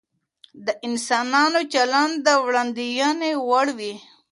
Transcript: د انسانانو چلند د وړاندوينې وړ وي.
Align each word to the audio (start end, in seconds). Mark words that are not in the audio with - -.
د 0.65 0.67
انسانانو 0.87 1.59
چلند 1.73 2.13
د 2.25 2.27
وړاندوينې 2.43 3.31
وړ 3.47 3.67
وي. 3.79 3.93